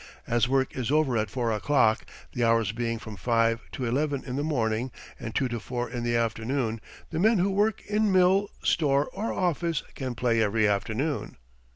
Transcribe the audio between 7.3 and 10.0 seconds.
who work in mill, store or office